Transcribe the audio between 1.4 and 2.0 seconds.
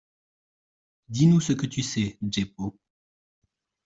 ce que tu